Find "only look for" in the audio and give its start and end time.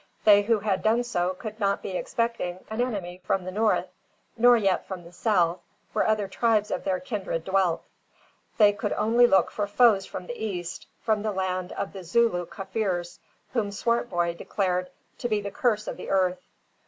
8.93-9.67